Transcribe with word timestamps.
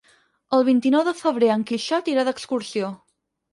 El 0.57 0.63
vint-i-nou 0.69 1.03
de 1.09 1.13
febrer 1.19 1.51
en 1.57 1.67
Quixot 1.73 2.11
irà 2.17 2.27
d'excursió. 2.33 2.93